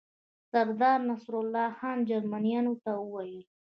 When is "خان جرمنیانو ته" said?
1.77-2.91